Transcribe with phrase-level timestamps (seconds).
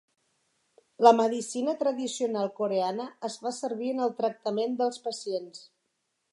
[1.07, 5.65] La medicina tradicional coreana es fa servir en el tractament dels pacients.